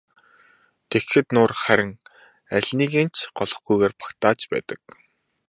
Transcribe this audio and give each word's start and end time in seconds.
Тэгэхэд 0.89 1.27
нуур 1.35 1.51
харин 1.61 1.91
алиныг 2.55 2.93
нь 3.05 3.11
ч 3.15 3.17
голохгүйгээр 3.37 3.93
багтааж 3.99 4.39
байдаг. 4.51 4.81